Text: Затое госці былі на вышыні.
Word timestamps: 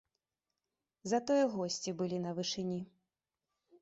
Затое 1.11 1.37
госці 1.55 1.95
былі 2.03 2.17
на 2.27 2.31
вышыні. 2.41 2.81